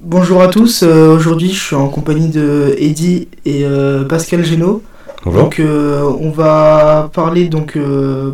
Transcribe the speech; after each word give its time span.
Bonjour 0.00 0.40
à 0.42 0.46
tous, 0.48 0.84
euh, 0.84 1.12
aujourd'hui 1.12 1.52
je 1.52 1.60
suis 1.60 1.74
en 1.74 1.88
compagnie 1.88 2.28
de 2.28 2.72
Eddy 2.78 3.26
et 3.44 3.64
euh, 3.64 4.04
Pascal 4.04 4.44
Génaud. 4.44 4.80
Bonjour. 5.24 5.42
Donc 5.42 5.58
euh, 5.58 6.02
on 6.20 6.30
va 6.30 7.10
parler, 7.12 7.48
donc 7.48 7.76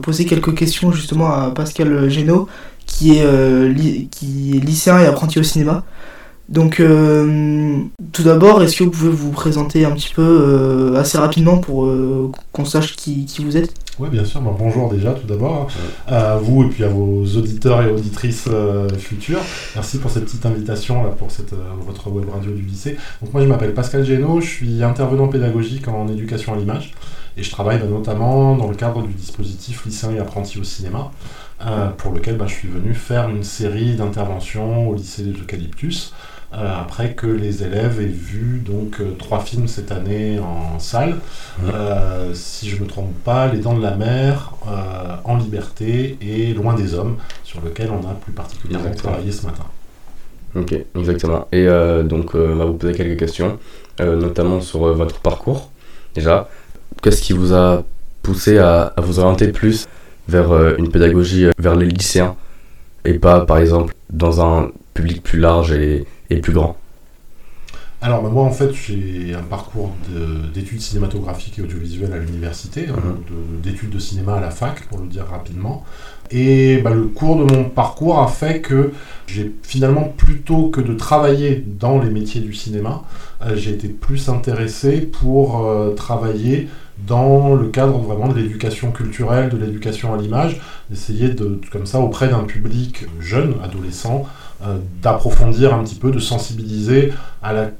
poser 0.03 0.27
quelques 0.27 0.54
questions 0.54 0.92
justement 0.92 1.29
à 1.29 1.50
Pascal 1.54 2.11
Génaud 2.11 2.48
qui 2.85 3.16
est, 3.16 3.69
ly- 3.69 4.08
qui 4.11 4.58
est 4.58 4.61
lycéen 4.61 4.98
et 4.98 5.06
apprenti 5.06 5.38
au 5.38 5.42
cinéma. 5.42 5.85
Donc 6.50 6.82
tout 8.12 8.22
d'abord, 8.22 8.62
est-ce 8.62 8.76
que 8.76 8.84
vous 8.84 8.90
pouvez 8.90 9.10
vous 9.10 9.30
présenter 9.30 9.86
un 9.86 9.92
petit 9.92 10.12
peu 10.14 10.92
assez 10.98 11.16
rapidement 11.16 11.56
pour 11.56 11.90
qu'on 12.52 12.66
sache 12.66 12.94
qui, 12.94 13.24
qui 13.24 13.42
vous 13.42 13.56
êtes? 13.56 13.72
Oui, 14.00 14.08
bien 14.08 14.24
sûr. 14.24 14.40
Bon, 14.40 14.56
bonjour 14.58 14.90
déjà, 14.90 15.12
tout 15.12 15.27
d'abord, 15.27 15.68
à 16.08 16.36
vous 16.36 16.64
et 16.64 16.68
puis 16.68 16.82
à 16.82 16.88
vos 16.88 17.24
auditeurs 17.36 17.80
et 17.82 17.90
auditrices 17.90 18.48
euh, 18.50 18.88
futurs. 18.88 19.38
Merci 19.77 19.98
pour 19.98 20.10
cette 20.10 20.24
petite 20.24 20.45
invitation 20.46 21.04
là, 21.04 21.10
pour 21.10 21.30
cette, 21.30 21.52
euh, 21.52 21.70
votre 21.86 22.10
web 22.10 22.28
radio 22.28 22.50
du 22.50 22.62
lycée. 22.62 22.96
Donc 23.22 23.33
moi, 23.33 23.42
je 23.42 23.46
m'appelle 23.46 23.72
Pascal 23.72 24.05
Génaud, 24.05 24.41
je 24.41 24.48
suis 24.48 24.83
intervenant 24.83 25.28
pédagogique 25.28 25.86
en 25.86 26.09
éducation 26.09 26.55
à 26.55 26.56
l'image 26.56 26.92
et 27.36 27.45
je 27.45 27.50
travaille 27.52 27.78
bah, 27.78 27.86
notamment 27.86 28.56
dans 28.56 28.69
le 28.69 28.74
cadre 28.74 29.02
du 29.02 29.12
dispositif 29.12 29.84
lycéen 29.86 30.11
et 30.11 30.19
apprenti 30.19 30.58
au 30.58 30.64
cinéma, 30.64 31.12
euh, 31.64 31.88
pour 31.91 32.12
lequel 32.12 32.36
bah, 32.36 32.47
je 32.48 32.55
suis 32.55 32.69
venu 32.69 32.95
faire 32.95 33.28
une 33.28 33.45
série 33.45 33.95
d'interventions 33.95 34.88
au 34.88 34.95
lycée 34.95 35.22
des 35.22 35.38
Eucalyptus. 35.38 36.12
Euh, 36.53 36.80
après 36.80 37.15
que 37.15 37.27
les 37.27 37.62
élèves 37.62 38.01
aient 38.01 38.05
vu 38.07 38.61
donc 38.65 39.01
euh, 39.01 39.12
trois 39.19 39.41
films 39.41 39.66
cette 39.69 39.91
année 39.93 40.39
en 40.39 40.79
salle, 40.79 41.17
Mhm. 41.62 41.70
Euh, 41.73 42.34
si 42.34 42.69
je 42.69 42.77
ne 42.77 42.83
me 42.83 42.87
trompe 42.87 43.15
pas, 43.25 43.47
Les 43.47 43.59
Dents 43.59 43.77
de 43.77 43.83
la 43.83 43.95
Mer, 43.97 44.53
En 45.25 45.37
Liberté 45.37 46.19
et 46.20 46.53
Loin 46.53 46.75
des 46.75 46.95
Hommes, 46.95 47.17
sur 47.45 47.61
lequel 47.61 47.91
on 47.91 48.07
a 48.09 48.15
plus 48.15 48.33
particulièrement 48.33 48.87
Exactement. 48.89 49.12
travaillé 49.12 49.33
ce 49.33 49.47
matin. 49.47 49.65
Ok, 50.57 50.75
exactement. 50.97 51.47
Et 51.53 51.67
donc, 52.05 52.34
on 52.34 52.56
va 52.56 52.65
vous 52.65 52.75
poser 52.75 52.92
quelques 52.92 53.19
questions, 53.19 53.59
notamment 54.01 54.61
sur 54.61 54.81
votre 54.95 55.20
parcours. 55.20 55.70
Déjà, 56.14 56.48
qu'est-ce 57.03 57.23
qui 57.23 57.33
vous 57.33 57.53
a 57.55 57.83
poussé 58.23 58.58
à, 58.58 58.92
à 58.97 59.01
vous 59.01 59.19
orienter 59.20 59.48
plus 59.48 59.86
vers 60.29 60.77
une 60.79 60.89
pédagogie 60.91 61.47
vers 61.58 61.77
les 61.77 61.86
lycéens 61.86 62.34
et 63.05 63.14
pas, 63.14 63.45
par 63.47 63.58
exemple, 63.58 63.95
dans 64.11 64.41
un 64.41 64.70
public 64.95 65.23
plus 65.23 65.39
large 65.41 65.73
et, 65.73 66.06
et 66.31 66.41
plus 66.41 66.53
grand 66.53 66.77
Alors 68.00 68.23
bah, 68.23 68.28
moi 68.28 68.45
en 68.45 68.50
fait 68.50 68.70
j'ai 68.73 69.34
un 69.34 69.42
parcours 69.42 69.92
de- 70.12 70.47
d'études 70.53 70.81
cinématographiques 70.81 71.59
et 71.59 71.62
audiovisuelles 71.62 72.12
à 72.12 72.19
l'université, 72.19 72.86
hein, 72.89 72.97
Mhm. 72.97 73.14
de- 73.62 73.62
d'études 73.70 73.91
de 73.91 73.98
cinéma 73.98 74.34
à 74.36 74.41
la 74.41 74.51
fac 74.51 74.86
pour 74.89 74.98
le 74.98 75.06
dire 75.06 75.25
rapidement. 75.27 75.84
Et 76.31 76.78
bah, 76.83 76.91
le 76.91 77.05
cours 77.06 77.36
de 77.36 77.45
mon 77.45 77.64
parcours 77.64 78.19
a 78.19 78.27
fait 78.28 78.61
que 78.61 78.92
j'ai 79.27 79.53
finalement 79.62 80.05
plutôt 80.05 80.69
que 80.69 80.81
de 80.83 80.95
travailler 80.95 81.64
dans 81.67 81.98
les 82.01 82.11
métiers 82.11 82.41
du 82.42 82.53
cinéma, 82.55 83.03
euh, 83.42 83.56
j'ai 83.56 83.70
été 83.73 83.89
plus 83.89 84.29
intéressé 84.29 85.01
pour 85.01 85.67
euh, 85.67 85.95
travailler 85.95 86.69
dans 86.98 87.55
le 87.55 87.69
cadre 87.69 87.98
vraiment 87.98 88.28
de 88.28 88.34
l'éducation 88.34 88.92
culturelle, 88.92 89.50
de 89.50 89.56
l'éducation 89.56 90.14
à 90.14 90.17
l'image, 90.17 90.61
d'essayer 90.91 91.28
de, 91.31 91.61
comme 91.70 91.86
ça, 91.86 92.01
auprès 92.01 92.28
d'un 92.28 92.45
public 92.45 93.06
jeune, 93.20 93.55
adolescent, 93.62 94.27
euh, 94.64 94.78
d'approfondir 95.03 95.75
un 95.75 95.83
petit 95.83 95.97
peu, 95.97 96.11
de 96.11 96.20
sensibiliser 96.20 97.12
à 97.42 97.53
la 97.53 97.70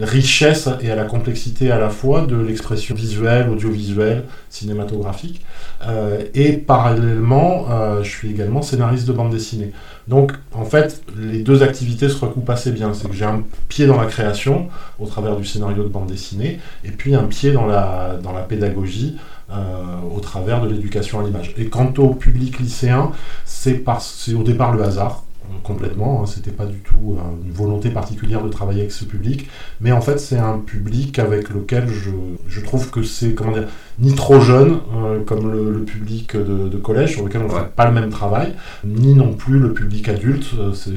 richesse 0.00 0.68
et 0.80 0.90
à 0.90 0.96
la 0.96 1.04
complexité 1.04 1.70
à 1.70 1.78
la 1.78 1.90
fois 1.90 2.22
de 2.22 2.36
l'expression 2.36 2.94
visuelle, 2.94 3.48
audiovisuelle, 3.50 4.24
cinématographique. 4.48 5.44
Euh, 5.86 6.24
et 6.34 6.52
parallèlement, 6.54 7.66
euh, 7.70 8.02
je 8.02 8.08
suis 8.08 8.30
également 8.30 8.62
scénariste 8.62 9.06
de 9.06 9.12
bande 9.12 9.30
dessinée. 9.30 9.72
Donc, 10.08 10.32
en 10.52 10.64
fait, 10.64 11.02
les 11.18 11.42
deux 11.42 11.62
activités 11.62 12.08
se 12.08 12.18
recoupent 12.24 12.48
assez 12.48 12.72
bien. 12.72 12.94
C'est 12.94 13.08
que 13.08 13.14
j'ai 13.14 13.24
un 13.24 13.42
pied 13.68 13.86
dans 13.86 14.00
la 14.00 14.06
création, 14.06 14.68
au 14.98 15.06
travers 15.06 15.36
du 15.36 15.44
scénario 15.44 15.82
de 15.82 15.88
bande 15.88 16.06
dessinée, 16.06 16.58
et 16.84 16.90
puis 16.90 17.14
un 17.14 17.24
pied 17.24 17.52
dans 17.52 17.66
la, 17.66 18.16
dans 18.22 18.32
la 18.32 18.42
pédagogie, 18.42 19.16
euh, 19.48 20.00
au 20.12 20.18
travers 20.20 20.60
de 20.62 20.68
l'éducation 20.68 21.20
à 21.20 21.22
l'image. 21.22 21.54
Et 21.56 21.66
quant 21.66 21.92
au 21.98 22.14
public 22.14 22.58
lycéen, 22.58 23.12
c'est 23.44 23.84
au 24.34 24.42
départ 24.42 24.74
le 24.74 24.82
hasard, 24.82 25.22
complètement. 25.62 26.22
Hein, 26.22 26.26
C'était 26.26 26.50
pas 26.50 26.66
du 26.66 26.78
tout 26.78 27.16
euh, 27.16 27.44
une 27.46 27.52
volonté 27.52 27.90
particulière 27.90 28.42
de 28.42 28.48
travailler 28.48 28.80
avec 28.80 28.92
ce 28.92 29.04
public, 29.04 29.48
mais 29.80 29.92
en 29.92 30.00
fait, 30.00 30.18
c'est 30.18 30.38
un 30.38 30.58
public 30.58 31.18
avec 31.18 31.50
lequel 31.50 31.88
je, 31.88 32.10
je 32.48 32.60
trouve 32.60 32.90
que 32.90 33.02
c'est, 33.02 33.34
comment 33.34 33.52
dire, 33.52 33.68
ni 33.98 34.14
trop 34.14 34.40
jeune, 34.40 34.78
euh, 34.96 35.20
comme 35.24 35.50
le, 35.52 35.70
le 35.70 35.84
public 35.84 36.36
de, 36.36 36.68
de 36.68 36.76
collège, 36.78 37.12
sur 37.12 37.24
lequel 37.24 37.42
on 37.42 37.48
ne 37.48 37.52
Ouais. 37.52 37.60
fait 37.60 37.74
pas 37.74 37.86
le 37.86 37.92
même 37.92 38.10
travail, 38.10 38.54
ni 38.84 39.14
non 39.14 39.32
plus 39.34 39.58
le 39.58 39.72
public 39.72 40.08
adulte. 40.08 40.46
euh, 40.58 40.72
c'est 40.72 40.92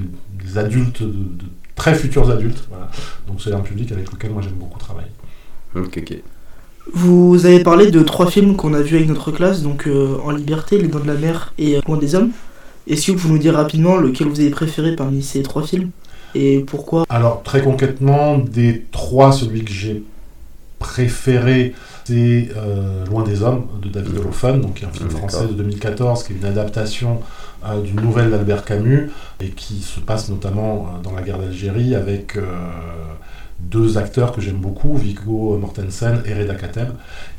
des 0.46 0.58
adultes, 0.58 1.02
de, 1.04 1.08
de 1.10 1.46
très 1.76 1.94
futurs 1.96 2.30
adultes. 2.30 2.66
Voilà. 2.70 2.90
Donc, 3.28 3.42
c'est 3.42 3.54
un 3.54 3.60
public 3.62 3.92
avec 3.92 4.12
lequel 4.12 4.32
moi 4.32 4.42
j'aime 4.42 4.54
beaucoup 4.54 4.80
travailler. 4.80 5.12
Ok, 5.76 5.98
ok. 6.02 6.18
Vous 6.94 7.46
avez 7.46 7.60
parlé 7.62 7.92
de 7.92 8.02
trois 8.02 8.32
films 8.32 8.56
qu'on 8.56 8.74
a 8.74 8.82
vus 8.82 8.96
avec 8.96 9.08
notre 9.08 9.32
classe, 9.32 9.62
donc 9.62 9.86
euh, 9.88 10.18
En 10.24 10.32
Liberté, 10.32 10.78
Les 10.80 10.88
Dents 10.88 11.00
de 11.00 11.08
la 11.08 11.14
Mer 11.14 11.54
et 11.60 11.78
euh, 11.78 11.82
Loin 11.88 11.98
des 11.98 12.16
Hommes. 12.16 12.32
Est-ce 12.90 13.08
que 13.08 13.12
vous 13.14 13.18
pouvez 13.20 13.34
nous 13.34 13.40
dire 13.40 13.54
rapidement 13.54 13.98
lequel 13.98 14.28
vous 14.28 14.40
avez 14.40 14.50
préféré 14.50 14.96
parmi 14.96 15.22
ces 15.24 15.42
trois 15.44 15.64
films 15.64 15.92
et 16.36 16.60
pourquoi? 16.60 17.06
Alors, 17.10 17.42
très 17.44 17.62
concrètement, 17.62 18.38
des 18.38 18.86
trois, 18.92 19.32
celui 19.32 19.64
que 19.64 19.72
j'ai 19.72 20.04
préféré, 20.80 21.74
c'est 22.06 22.50
euh, 22.56 23.06
Loin 23.06 23.24
des 23.24 23.42
Hommes 23.44 23.66
de 23.82 23.90
David 23.90 24.14
Mhm. 24.14 24.20
Holofen, 24.22 24.62
donc 24.62 24.76
qui 24.76 24.84
est 24.84 24.88
un 24.88 24.92
film 24.92 25.10
D'accord. 25.10 25.30
français 25.30 25.48
de 25.48 25.54
2014, 25.54 26.24
qui 26.24 26.34
est 26.34 26.36
une 26.38 26.46
adaptation 26.46 27.20
euh, 27.66 27.82
d'une 27.82 28.00
nouvelle 28.02 28.32
d'Albert 28.32 28.64
Camus 28.64 29.10
et 29.42 29.50
qui 29.50 29.82
se 29.82 30.00
passe 30.00 30.30
notamment 30.30 30.88
euh, 30.88 31.02
dans 31.04 31.12
la 31.14 31.22
guerre 31.22 31.38
d'Algérie 31.40 31.96
avec 31.96 32.38
euh, 32.38 32.44
deux 33.60 33.98
acteurs 33.98 34.32
que 34.32 34.40
j'aime 34.42 34.56
beaucoup, 34.58 34.96
Viggo 34.96 35.58
Mortensen 35.58 36.22
et 36.26 36.34
Reda 36.34 36.56
Kateb, 36.56 36.90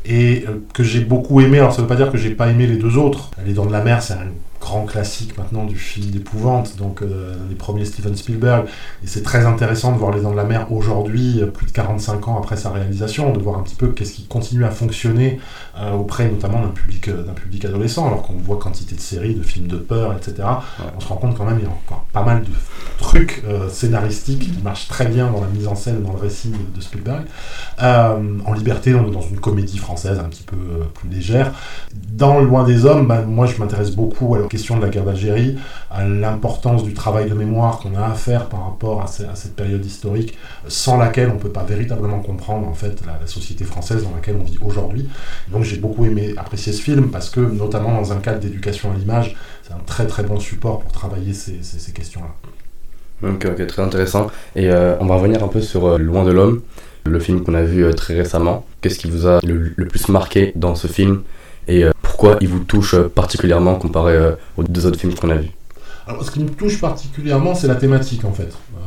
et 0.05 0.45
que 0.75 0.83
j'ai 0.85 1.01
beaucoup 1.01 1.41
aimé. 1.41 1.59
Alors, 1.59 1.73
ça 1.73 1.81
veut 1.81 1.89
pas 1.89 1.97
dire 1.97 2.11
que 2.13 2.19
j'ai 2.19 2.31
pas 2.31 2.51
aimé 2.51 2.67
les 2.67 2.77
deux 2.77 2.97
autres. 2.99 3.31
Les 3.47 3.55
Dents 3.55 3.67
de 3.67 3.73
la 3.73 3.83
Mer, 3.83 4.03
c'est 4.03 4.13
un 4.15 4.27
grand 4.71 4.85
classique 4.85 5.37
maintenant 5.37 5.65
du 5.65 5.75
film 5.75 6.13
d'épouvante, 6.13 6.77
donc 6.77 7.03
euh, 7.03 7.35
des 7.49 7.57
premiers 7.57 7.85
Steven 7.85 8.15
Spielberg. 8.15 8.67
Et 9.03 9.09
c'est 9.09 9.25
très 9.25 9.45
intéressant 9.45 9.91
de 9.91 9.99
voir 9.99 10.13
Les 10.13 10.21
Dents 10.21 10.31
de 10.31 10.37
la 10.37 10.45
Mer 10.45 10.71
aujourd'hui, 10.71 11.41
euh, 11.43 11.47
plus 11.47 11.67
de 11.67 11.73
45 11.73 12.29
ans 12.29 12.39
après 12.39 12.57
sa 12.57 12.71
réalisation, 12.71 13.33
de 13.33 13.41
voir 13.41 13.59
un 13.59 13.63
petit 13.63 13.75
peu 13.75 13.89
qu'est-ce 13.89 14.13
qui 14.13 14.27
continue 14.27 14.65
à 14.65 14.71
fonctionner 14.71 15.41
euh, 15.77 15.95
auprès 15.95 16.29
notamment 16.29 16.61
d'un 16.61 16.69
public, 16.69 17.11
d'un 17.11 17.33
public 17.33 17.65
adolescent, 17.65 18.07
alors 18.07 18.23
qu'on 18.23 18.35
voit 18.35 18.59
quantité 18.59 18.95
de 18.95 19.01
séries, 19.01 19.35
de 19.35 19.43
films 19.43 19.67
de 19.67 19.77
peur, 19.77 20.15
etc. 20.15 20.49
On 20.97 21.01
se 21.01 21.09
rend 21.09 21.17
compte 21.17 21.37
quand 21.37 21.47
même 21.47 21.57
qu'il 21.57 21.67
y 21.67 21.69
a 21.69 21.73
encore 21.73 22.05
pas 22.13 22.23
mal 22.23 22.43
de 22.43 22.51
trucs 22.99 23.43
scénaristiques 23.71 24.53
qui 24.53 24.63
marchent 24.63 24.87
très 24.87 25.07
bien 25.07 25.31
dans 25.31 25.41
la 25.41 25.49
mise 25.49 25.67
en 25.67 25.75
scène, 25.75 26.03
dans 26.03 26.13
le 26.13 26.19
récit 26.19 26.51
de, 26.51 26.77
de 26.77 26.81
Spielberg. 26.81 27.25
En 27.81 28.53
liberté, 28.53 28.95
on 28.95 29.09
est 29.09 29.11
dans 29.11 29.21
une 29.21 29.41
comédie 29.41 29.79
française 29.79 30.19
un 30.21 30.29
petit 30.29 30.45
peu 30.45 30.57
plus 30.95 31.09
légère. 31.09 31.53
Dans 32.13 32.39
Loin 32.41 32.63
des 32.65 32.85
Hommes, 32.85 33.07
bah, 33.09 33.23
moi 33.23 33.47
je 33.47 33.57
m'intéresse 33.59 33.91
beaucoup 33.91 34.35
à 34.35 34.39
la 34.39 34.47
de 34.69 34.81
la 34.83 34.89
guerre 34.89 35.05
d'Algérie, 35.05 35.57
à 35.91 36.07
l'importance 36.07 36.85
du 36.85 36.95
travail 36.95 37.29
de 37.29 37.35
mémoire 37.35 37.79
qu'on 37.79 37.95
a 37.97 38.05
à 38.05 38.15
faire 38.15 38.47
par 38.47 38.65
rapport 38.65 39.03
à, 39.03 39.07
ce- 39.07 39.23
à 39.25 39.35
cette 39.35 39.57
période 39.57 39.85
historique, 39.85 40.37
sans 40.69 40.97
laquelle 40.99 41.31
on 41.31 41.35
ne 41.35 41.39
peut 41.39 41.51
pas 41.51 41.65
véritablement 41.65 42.21
comprendre 42.21 42.69
en 42.69 42.75
fait 42.75 43.01
la, 43.07 43.27
société 43.27 43.65
française 43.65 44.03
dans 44.05 44.15
laquelle 44.15 44.37
on 44.41 44.45
vit 44.45 44.59
aujourd'hui. 44.61 45.09
Donc 45.49 45.65
j'ai 45.65 45.77
beaucoup 45.77 46.05
aimé 46.05 46.35
apprécier 46.37 46.73
ce 46.73 46.83
film 46.83 47.11
parce 47.11 47.31
que 47.31 47.41
notamment 47.41 47.93
dans 47.93 48.13
un 48.13 48.17
cadre 48.17 48.41
d'éducation 48.41 48.91
à 48.91 48.95
l'image, 48.99 49.37
c'est 49.63 49.73
un 49.73 49.81
très 49.87 50.07
très 50.07 50.23
bon 50.23 50.39
support 50.41 50.81
pour 50.81 50.93
travailler 50.93 51.33
ces, 51.33 51.93
questions-là. 51.93 53.29
Ok, 53.29 53.47
ok, 53.47 53.67
très 53.67 53.83
intéressant. 53.83 54.29
Et 54.57 54.71
euh, 54.71 54.97
on 55.01 55.07
va 55.07 55.17
revenir 55.17 55.43
un 55.45 55.49
peu 55.49 55.61
sur 55.61 55.87
euh, 55.87 55.99
Loin 55.99 56.25
de 56.25 56.33
l'homme, 56.33 56.63
le 57.05 57.21
film 57.21 57.45
qu'on 57.45 57.55
a 57.55 57.63
vu 57.63 57.85
euh, 57.85 57.93
très 57.93 58.15
récemment. 58.15 58.65
Qu'est-ce 58.81 58.99
qui 58.99 59.11
vous 59.11 59.27
a 59.27 59.41
le, 59.45 59.73
le 59.77 59.85
plus 59.87 60.09
marqué 60.09 60.53
dans 60.57 60.75
ce 60.75 60.87
film? 60.87 61.23
Et 61.69 61.85
pourquoi 62.21 62.39
il 62.43 62.49
vous 62.49 62.59
touche 62.61 62.93
euh, 62.93 63.09
particulièrement 63.09 63.77
comparé 63.77 64.13
euh, 64.13 64.33
aux 64.59 64.63
deux 64.63 64.85
autres 64.85 64.99
films 65.01 65.15
qu'on 65.15 65.31
a 65.31 65.37
vus? 65.37 65.53
Alors, 66.07 66.23
ce 66.23 66.31
qui 66.31 66.41
me 66.41 66.51
touche 66.51 66.79
particulièrement, 66.79 67.55
c'est 67.55 67.67
la 67.67 67.77
thématique 67.77 68.27
en 68.27 68.33
fait. 68.33 68.53
Euh, 68.75 68.79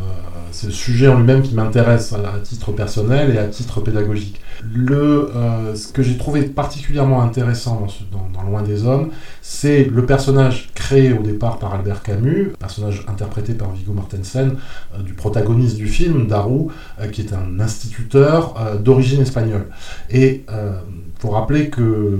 c'est 0.51 0.67
le 0.67 0.73
sujet 0.73 1.07
en 1.07 1.17
lui-même 1.17 1.41
qui 1.41 1.55
m'intéresse 1.55 2.13
à, 2.13 2.17
à 2.17 2.39
titre 2.43 2.71
personnel 2.73 3.33
et 3.33 3.39
à 3.39 3.47
titre 3.47 3.81
pédagogique. 3.81 4.39
Le, 4.71 5.31
euh, 5.35 5.75
ce 5.75 5.91
que 5.91 6.01
j'ai 6.01 6.17
trouvé 6.17 6.43
particulièrement 6.43 7.21
intéressant 7.21 7.85
dans, 8.11 8.23
Loin 8.43 8.61
des 8.61 8.85
Hommes, 8.85 9.09
c'est 9.41 9.85
le 9.85 10.05
personnage 10.05 10.69
créé 10.75 11.13
au 11.13 11.21
départ 11.21 11.59
par 11.59 11.73
Albert 11.73 12.03
Camus, 12.03 12.51
personnage 12.59 13.05
interprété 13.07 13.53
par 13.53 13.71
Viggo 13.71 13.93
Mortensen, 13.93 14.57
euh, 14.93 15.01
du 15.01 15.13
protagoniste 15.13 15.77
du 15.77 15.87
film, 15.87 16.27
Daru, 16.27 16.67
euh, 16.99 17.07
qui 17.07 17.21
est 17.21 17.33
un 17.33 17.59
instituteur 17.59 18.55
euh, 18.59 18.77
d'origine 18.77 19.21
espagnole. 19.21 19.67
Et 20.09 20.43
euh, 20.51 20.73
faut 21.19 21.29
rappeler 21.29 21.69
que 21.69 22.19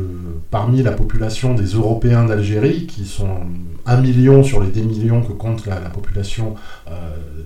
parmi 0.50 0.82
la 0.82 0.94
population 0.94 1.54
des 1.56 1.74
Européens 1.74 2.24
d'Algérie, 2.26 2.88
qui 2.88 3.06
sont 3.06 3.42
un 3.86 4.00
million 4.00 4.44
sur 4.44 4.62
les 4.62 4.70
10 4.70 4.84
millions 4.84 5.22
que 5.22 5.34
compte 5.34 5.66
la, 5.66 5.82
la 5.82 5.90
population 5.90 6.56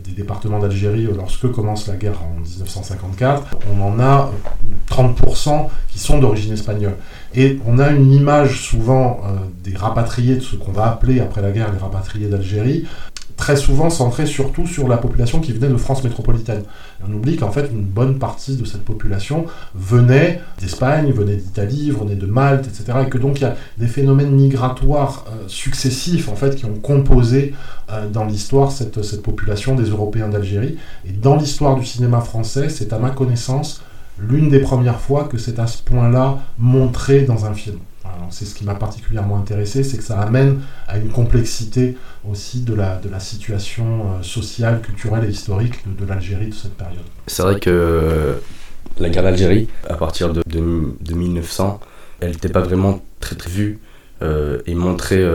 des 0.04 0.12
départements 0.12 0.60
d'Algérie 0.60 1.08
lorsque 1.16 1.52
commence 1.52 1.88
la 1.88 1.96
guerre 1.96 2.22
en 2.22 2.40
1954, 2.42 3.58
on 3.74 3.82
en 3.82 4.00
a 4.00 4.32
30% 4.98 5.68
qui 5.90 6.00
sont 6.00 6.20
d'origine 6.20 6.54
espagnole. 6.54 6.96
Et 7.36 7.60
on 7.68 7.80
a 7.80 7.90
une 7.92 8.12
image 8.12 8.62
souvent 8.62 9.20
euh, 9.26 9.36
des 9.64 9.76
rapatriés, 9.76 10.36
de 10.36 10.42
ce 10.42 10.56
qu'on 10.56 10.72
va 10.72 10.88
appeler 10.88 11.20
après 11.20 11.42
la 11.42 11.52
guerre 11.52 11.72
les 11.72 11.78
rapatriés 11.78 12.28
d'Algérie, 12.28 12.86
très 13.38 13.56
souvent 13.56 13.90
centré 13.90 14.26
surtout 14.26 14.66
sur 14.66 14.88
la 14.88 14.98
population 14.98 15.40
qui 15.40 15.54
venait 15.54 15.70
de 15.70 15.78
France 15.78 16.04
métropolitaine. 16.04 16.64
on 17.08 17.14
oublie 17.14 17.38
qu'en 17.38 17.52
fait, 17.52 17.70
une 17.72 17.84
bonne 17.84 18.18
partie 18.18 18.58
de 18.58 18.66
cette 18.66 18.84
population 18.84 19.46
venait 19.76 20.42
d'Espagne, 20.60 21.12
venait 21.12 21.36
d'Italie, 21.36 21.92
venait 21.92 22.16
de 22.16 22.26
Malte, 22.26 22.66
etc. 22.66 23.00
Et 23.06 23.10
que 23.10 23.20
donc 23.20 23.40
il 23.40 23.44
y 23.44 23.46
a 23.46 23.56
des 23.78 23.88
phénomènes 23.88 24.32
migratoires 24.32 25.26
euh, 25.28 25.48
successifs 25.48 26.28
en 26.30 26.36
fait 26.36 26.56
qui 26.56 26.66
ont 26.66 26.80
composé 26.82 27.54
euh, 27.92 28.10
dans 28.10 28.26
l'histoire 28.26 28.72
cette, 28.72 29.04
cette 29.04 29.22
population 29.22 29.76
des 29.76 29.90
Européens 29.92 30.28
d'Algérie. 30.28 30.78
Et 31.08 31.12
dans 31.12 31.36
l'histoire 31.36 31.76
du 31.76 31.86
cinéma 31.86 32.22
français, 32.22 32.70
c'est 32.70 32.92
à 32.92 32.98
ma 32.98 33.12
connaissance 33.12 33.82
l'une 34.20 34.50
des 34.50 34.60
premières 34.60 35.00
fois 35.00 35.26
que 35.26 35.38
c'est 35.38 35.60
à 35.60 35.68
ce 35.68 35.82
point-là 35.84 36.40
montré 36.58 37.22
dans 37.22 37.46
un 37.46 37.54
film. 37.54 37.78
C'est 38.30 38.46
ce 38.46 38.56
qui 38.56 38.66
m'a 38.66 38.76
particulièrement 38.76 39.38
intéressé, 39.38 39.84
c'est 39.84 39.98
que 39.98 40.04
ça 40.04 40.20
amène 40.20 40.60
à 40.88 40.98
une 40.98 41.10
complexité 41.10 41.98
aussi 42.30 42.62
de 42.62 42.74
la, 42.74 43.00
situation 43.20 43.86
euh, 43.86 44.24
sociale, 44.24 44.82
culturelle 44.82 45.26
et 45.26 45.32
historique 45.32 45.76
de, 45.86 46.06
l'Algérie 46.06 46.48
de 46.48 46.54
cette 46.54 46.74
période. 46.74 47.04
C'est 47.28 47.44
vrai 47.44 47.60
que 47.60 47.70
euh, 47.70 48.34
la 49.00 49.10
guerre 49.10 49.24
d'Algérie, 49.24 49.68
à 49.90 49.96
partir 49.96 50.34
de, 50.34 50.44
de, 50.46 51.14
1900, 51.14 51.80
elle 52.20 52.32
n'était 52.32 52.50
pas 52.50 52.62
vraiment 52.62 53.02
très 53.20 53.36
vue 53.48 53.80
euh, 54.22 54.60
et 54.66 54.76
montrée 54.76 55.26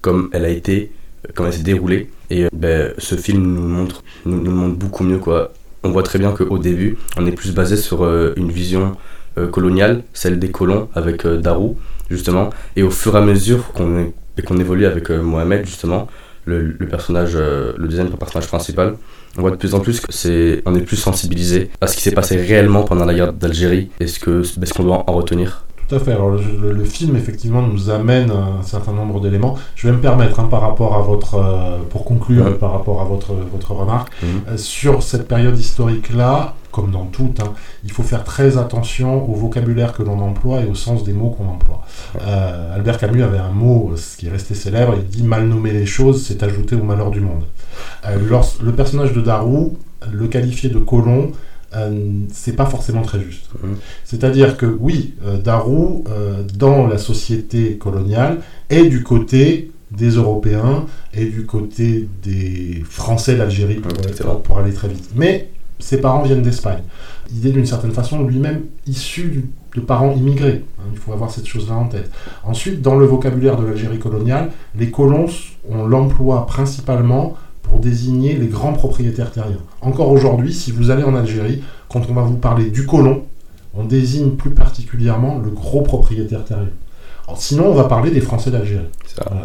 comme 0.00 0.28
elle 0.32 0.44
a 0.44 0.50
été, 0.50 0.92
comme 1.34 1.46
elle 1.46 1.54
s'est 1.54 1.62
déroulée. 1.62 2.10
Et 2.30 2.46
ben, 2.52 2.92
ce 2.98 3.16
film 3.16 3.42
nous 3.42 3.66
montre, 3.66 4.04
nous 4.24 4.50
montre 4.50 4.76
beaucoup 4.76 5.04
mieux 5.04 5.18
quoi 5.18 5.52
on 5.84 5.90
voit 5.90 6.02
très 6.02 6.18
bien 6.18 6.32
qu'au 6.32 6.58
début, 6.58 6.96
on 7.16 7.26
est 7.26 7.32
plus 7.32 7.54
basé 7.54 7.76
sur 7.76 8.04
euh, 8.04 8.32
une 8.36 8.50
vision 8.50 8.96
euh, 9.38 9.46
coloniale, 9.46 10.02
celle 10.14 10.38
des 10.38 10.50
colons 10.50 10.88
avec 10.94 11.26
euh, 11.26 11.36
Darou, 11.36 11.76
justement. 12.10 12.50
Et 12.74 12.82
au 12.82 12.90
fur 12.90 13.14
et 13.14 13.18
à 13.18 13.20
mesure 13.20 13.72
qu'on 13.72 14.58
évolue 14.58 14.86
avec 14.86 15.10
Mohamed, 15.10 15.66
justement, 15.66 16.08
le, 16.46 16.74
personnage, 16.90 17.36
le 17.36 18.16
personnage 18.18 18.48
principal, 18.48 18.96
on 19.36 19.40
voit 19.40 19.50
de 19.50 19.56
plus 19.56 19.74
en 19.74 19.80
plus 19.80 20.00
que 20.00 20.12
c'est, 20.12 20.62
on 20.66 20.74
est 20.74 20.80
plus 20.80 20.96
sensibilisé 20.96 21.70
à 21.80 21.86
ce 21.86 21.96
qui 21.96 22.02
s'est 22.02 22.12
passé 22.12 22.36
réellement 22.36 22.82
pendant 22.82 23.04
la 23.04 23.14
guerre 23.14 23.32
d'Algérie 23.32 23.90
et 24.00 24.06
ce 24.06 24.18
que, 24.20 24.42
ce 24.42 24.72
qu'on 24.74 24.84
doit 24.84 25.04
en 25.08 25.12
retenir. 25.12 25.64
Tout 25.94 26.00
à 26.00 26.04
fait. 26.04 26.12
Alors, 26.12 26.30
le, 26.30 26.84
film, 26.84 27.14
effectivement, 27.14 27.62
nous 27.62 27.88
amène 27.88 28.32
un 28.32 28.62
certain 28.62 28.92
nombre 28.92 29.20
d'éléments. 29.20 29.56
Je 29.76 29.86
vais 29.86 29.92
me 29.92 30.00
permettre, 30.00 30.40
hein, 30.40 30.48
par 30.50 30.60
rapport 30.60 30.96
à 30.96 31.02
votre, 31.02 31.36
euh, 31.36 31.78
pour 31.88 32.04
conclure, 32.04 32.58
par 32.58 32.72
rapport 32.72 33.00
à 33.00 33.04
votre, 33.04 33.32
votre 33.52 33.70
remarque, 33.70 34.12
mhm. 34.20 34.28
euh, 34.48 34.56
sur 34.56 35.04
cette 35.04 35.28
période 35.28 35.56
historique-là, 35.56 36.54
comme 36.72 36.90
dans 36.90 37.04
tout, 37.04 37.32
hein, 37.38 37.52
il 37.84 37.92
faut 37.92 38.02
faire 38.02 38.24
très 38.24 38.58
attention 38.58 39.30
au 39.30 39.34
vocabulaire 39.34 39.92
que 39.92 40.02
l'on 40.02 40.18
emploie 40.18 40.62
et 40.62 40.66
au 40.66 40.74
sens 40.74 41.04
des 41.04 41.12
mots 41.12 41.30
qu'on 41.30 41.46
emploie. 41.46 41.82
Euh, 42.20 42.74
Albert 42.74 42.98
Camus 42.98 43.22
avait 43.22 43.38
un 43.38 43.52
mot, 43.52 43.92
ce 43.94 44.16
qui 44.16 44.26
est 44.26 44.30
resté 44.30 44.56
célèbre, 44.56 44.94
il 44.96 45.06
dit 45.06 45.22
mal 45.22 45.46
nommer 45.46 45.70
les 45.70 45.86
choses, 45.86 46.26
c'est 46.26 46.42
ajouter 46.42 46.74
au 46.74 46.82
malheur 46.82 47.12
du 47.12 47.20
monde. 47.20 47.44
le 48.04 48.72
personnage 48.72 49.12
de 49.12 49.20
Darou, 49.20 49.78
le 50.12 50.26
qualifier 50.26 50.70
de 50.70 50.80
colon, 50.80 51.30
c'est 52.32 52.56
pas 52.56 52.66
forcément 52.66 53.02
très 53.02 53.20
juste. 53.20 53.48
Mhm. 53.62 53.76
C'est-à-dire 54.04 54.56
que 54.56 54.66
oui, 54.66 55.14
euh, 55.24 55.38
Darou, 55.38 56.04
euh, 56.08 56.42
dans 56.56 56.86
la 56.86 56.98
société 56.98 57.76
coloniale, 57.76 58.38
est 58.70 58.84
du 58.84 59.02
côté 59.02 59.70
des 59.90 60.10
Européens 60.10 60.86
et 61.12 61.26
du 61.26 61.46
côté 61.46 62.08
des 62.22 62.82
Français 62.88 63.36
d'Algérie, 63.36 63.80
pour, 64.44 64.58
aller 64.58 64.72
très 64.72 64.88
vite. 64.88 65.10
Mais 65.14 65.50
ses 65.78 66.00
parents 66.00 66.22
viennent 66.22 66.42
d'Espagne. 66.42 66.82
Il 67.32 67.46
est 67.46 67.50
d'une 67.50 67.66
certaine 67.66 67.92
façon 67.92 68.24
lui-même 68.24 68.62
issu 68.86 69.44
de 69.74 69.80
parents 69.80 70.12
immigrés. 70.12 70.64
Hein, 70.78 70.84
il 70.92 70.98
faut 70.98 71.12
avoir 71.12 71.30
cette 71.30 71.46
chose-là 71.46 71.74
en 71.74 71.86
tête. 71.86 72.10
Ensuite, 72.44 72.82
dans 72.82 72.96
le 72.96 73.06
vocabulaire 73.06 73.56
de 73.56 73.66
l'Algérie 73.66 73.98
coloniale, 73.98 74.50
les 74.76 74.90
colons, 74.90 75.26
on 75.68 75.86
l'emploie 75.86 76.46
principalement 76.46 77.30
pour 77.30 77.38
désigner 77.84 78.34
les 78.34 78.48
grands 78.48 78.72
propriétaires 78.72 79.30
terriens. 79.30 79.62
Encore 79.80 80.10
aujourd'hui, 80.10 80.52
si 80.52 80.72
vous 80.72 80.90
allez 80.90 81.04
en 81.04 81.14
Algérie, 81.14 81.62
quand 81.88 82.02
on 82.08 82.14
va 82.14 82.22
vous 82.22 82.38
parler 82.38 82.70
du 82.70 82.86
colon, 82.86 83.24
on 83.74 83.84
désigne 83.84 84.30
plus 84.30 84.50
particulièrement 84.50 85.38
le 85.38 85.50
gros 85.50 85.82
propriétaire 85.82 86.44
terrien. 86.44 86.70
sinon, 87.36 87.66
on 87.68 87.74
va 87.74 87.84
parler 87.84 88.10
des 88.10 88.20
Français 88.20 88.50
d'Algérie. 88.50 88.86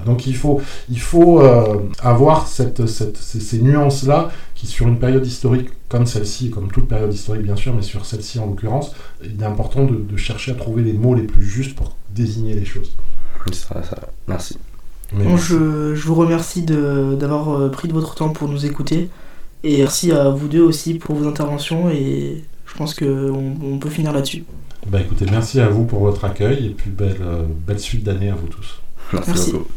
Donc 0.05 0.25
il 0.25 0.35
faut, 0.35 0.61
il 0.89 0.99
faut 0.99 1.41
euh, 1.41 1.77
avoir 2.01 2.47
cette, 2.47 2.85
ces, 2.87 3.59
nuances-là 3.59 4.29
qui, 4.55 4.65
sur 4.67 4.87
une 4.87 4.97
période 4.97 5.25
historique 5.25 5.69
comme 5.89 6.05
celle-ci, 6.05 6.49
comme 6.49 6.71
toute 6.71 6.87
période 6.87 7.13
historique 7.13 7.43
bien 7.43 7.55
sûr, 7.55 7.73
mais 7.75 7.81
sur 7.81 8.05
celle-ci 8.05 8.39
en 8.39 8.47
l'occurrence, 8.47 8.93
il 9.23 9.41
est 9.41 9.45
important 9.45 9.85
de, 9.85 10.17
chercher 10.17 10.51
à 10.51 10.55
trouver 10.55 10.81
les 10.83 10.93
mots 10.93 11.13
les 11.13 11.23
plus 11.23 11.45
justes 11.45 11.75
pour 11.75 11.95
désigner 12.09 12.53
les 12.53 12.65
choses. 12.65 12.95
Ça, 13.51 13.83
ça. 13.83 13.97
Merci 14.27 14.57
je, 15.13 15.95
je, 15.95 16.07
vous 16.07 16.15
remercie 16.15 16.61
d'avoir 16.63 17.49
euh, 17.49 17.69
pris 17.69 17.87
de 17.87 17.93
votre 17.93 18.15
temps 18.15 18.29
pour 18.29 18.47
nous 18.47 18.65
écouter. 18.65 19.09
Et 19.63 19.77
merci 19.77 20.11
à 20.11 20.29
vous 20.29 20.47
deux 20.47 20.61
aussi 20.61 20.95
pour 20.95 21.15
vos 21.15 21.27
interventions. 21.27 21.89
Et 21.89 22.43
je 22.65 22.73
pense 22.75 22.93
qu'on 22.93 23.55
on 23.61 23.77
peut 23.77 23.89
finir 23.89 24.13
là-dessus. 24.13 24.43
Bah 24.87 25.01
écoutez, 25.01 25.25
merci 25.29 25.59
à 25.59 25.67
vous 25.67 25.85
pour 25.85 25.99
votre 25.99 26.23
accueil 26.25 26.67
et 26.67 26.69
puis 26.69 26.89
belle, 26.89 27.17
euh, 27.21 27.43
belle 27.67 27.79
suite 27.79 28.03
d'année 28.03 28.29
à 28.29 28.35
vous 28.35 28.47
tous. 28.47 28.81
merci. 29.27 29.51
Beaucoup. 29.51 29.67